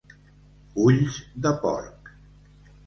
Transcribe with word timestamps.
Ulls 0.85 1.21
de 1.45 1.55
porc. 1.67 2.13